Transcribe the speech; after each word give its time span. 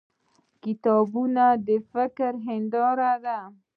•کتابونه 0.63 1.45
د 1.67 1.69
فکرونو 1.91 2.45
هنداره 2.47 3.13
ده. 3.25 3.39